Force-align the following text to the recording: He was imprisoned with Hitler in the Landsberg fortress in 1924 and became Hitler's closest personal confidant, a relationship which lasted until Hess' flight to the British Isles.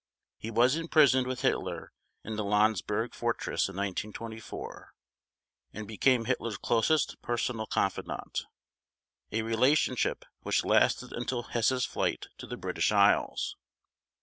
He 0.39 0.49
was 0.49 0.75
imprisoned 0.77 1.27
with 1.27 1.41
Hitler 1.41 1.91
in 2.23 2.35
the 2.35 2.43
Landsberg 2.43 3.13
fortress 3.13 3.69
in 3.69 3.75
1924 3.75 4.95
and 5.73 5.87
became 5.87 6.25
Hitler's 6.25 6.57
closest 6.57 7.21
personal 7.21 7.67
confidant, 7.67 8.47
a 9.31 9.43
relationship 9.43 10.25
which 10.39 10.65
lasted 10.65 11.13
until 11.13 11.43
Hess' 11.43 11.85
flight 11.85 12.25
to 12.39 12.47
the 12.47 12.57
British 12.57 12.91
Isles. 12.91 13.55